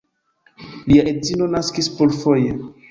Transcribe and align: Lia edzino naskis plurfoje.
Lia 0.91 1.05
edzino 1.13 1.51
naskis 1.55 1.95
plurfoje. 2.01 2.61